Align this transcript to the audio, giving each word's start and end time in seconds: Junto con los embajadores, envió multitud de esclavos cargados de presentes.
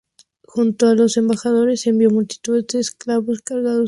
Junto 0.47 0.87
con 0.87 0.97
los 0.97 1.15
embajadores, 1.17 1.85
envió 1.85 2.09
multitud 2.09 2.65
de 2.65 2.79
esclavos 2.79 3.41
cargados 3.43 3.45
de 3.45 3.51
presentes. 3.73 3.79